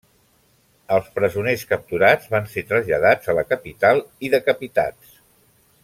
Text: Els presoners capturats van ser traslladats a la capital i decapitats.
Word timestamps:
Els 0.95 1.09
presoners 1.17 1.65
capturats 1.73 2.31
van 2.33 2.49
ser 2.55 2.63
traslladats 2.71 3.31
a 3.33 3.37
la 3.41 3.45
capital 3.53 4.03
i 4.29 4.33
decapitats. 4.37 5.17